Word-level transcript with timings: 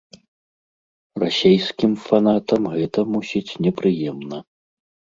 Расейскім 1.25 1.91
фанатам 2.09 2.63
гэта, 2.77 2.99
мусіць, 3.13 3.47
непрыемна. 3.69 4.47